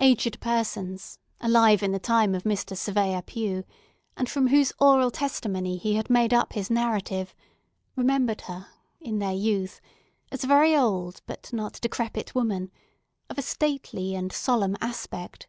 [0.00, 2.76] Aged persons, alive in the time of Mr.
[2.76, 3.62] Surveyor Pue,
[4.16, 7.36] and from whose oral testimony he had made up his narrative,
[7.94, 8.66] remembered her,
[9.00, 9.80] in their youth,
[10.32, 12.72] as a very old, but not decrepit woman,
[13.28, 15.46] of a stately and solemn aspect.